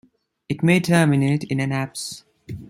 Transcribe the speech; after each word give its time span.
It 0.49 0.63
may 0.63 0.79
terminate 0.79 1.43
in 1.43 1.59
an 1.59 1.71
apse. 1.71 2.23